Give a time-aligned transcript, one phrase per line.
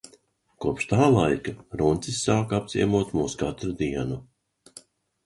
[0.63, 4.19] Kopš tā laika runcis sāka apciemot mūs katru dienu.